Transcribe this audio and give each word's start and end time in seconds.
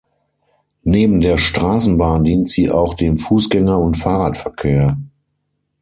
Neben 0.81 1.19
der 1.19 1.37
Straßenbahn 1.37 2.23
dient 2.23 2.49
sie 2.49 2.71
auch 2.71 2.95
dem 2.95 3.17
Fußgänger- 3.17 3.75
und 3.77 3.93
Fahrradverkehr. 3.97 4.97